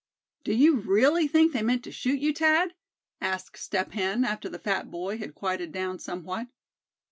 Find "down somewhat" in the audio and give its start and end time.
5.71-6.47